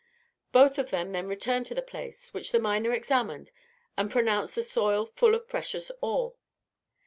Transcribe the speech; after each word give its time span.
Both 0.51 0.79
of 0.79 0.89
them 0.89 1.11
then 1.11 1.27
returned 1.27 1.67
to 1.67 1.75
the 1.75 1.81
place, 1.83 2.33
which 2.33 2.51
the 2.51 2.59
miner 2.59 2.91
examined, 2.91 3.51
and 3.95 4.09
pronounced 4.09 4.55
the 4.55 4.63
soil 4.63 5.05
full 5.05 5.35
of 5.35 5.47
precious 5.47 5.91
ore. 6.01 6.33